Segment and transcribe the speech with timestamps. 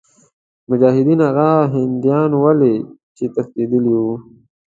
[0.69, 2.59] مجاهدین هغه هندیان ول
[3.17, 4.15] چې تښتېدلي وه.